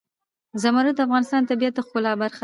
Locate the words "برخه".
2.21-2.37